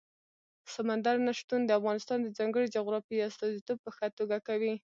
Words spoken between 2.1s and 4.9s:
د ځانګړي جغرافیې استازیتوب په ښه توګه کوي.